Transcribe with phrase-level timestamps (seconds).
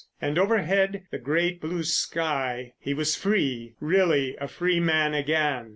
[0.19, 2.73] And, overhead, the great blue sky.
[2.79, 5.69] He was free, really a free man again.